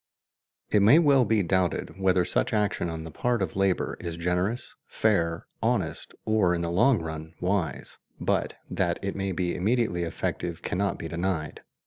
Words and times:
It 0.71 0.81
may 0.81 0.97
well 0.97 1.25
be 1.25 1.43
doubted 1.43 1.99
whether 1.99 2.25
such 2.25 2.53
action 2.53 2.89
on 2.89 3.03
the 3.03 3.11
part 3.11 3.39
of 3.39 3.55
labor 3.55 3.97
is 3.99 4.17
generous, 4.17 4.73
fair, 4.87 5.45
honest, 5.61 6.15
or 6.25 6.55
in 6.55 6.61
the 6.63 6.71
long 6.71 6.99
run 7.03 7.35
wise; 7.39 7.99
but 8.19 8.55
that 8.67 8.97
it 9.03 9.15
may 9.15 9.31
be 9.31 9.53
immediately 9.53 10.01
effective 10.01 10.63
cannot 10.63 10.97
be 10.97 11.07
denied. 11.07 11.61